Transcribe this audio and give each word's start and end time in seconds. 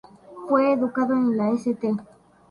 Fue 0.49 0.73
educado 0.73 1.13
en 1.13 1.37
la 1.37 1.51
St. 1.51 1.77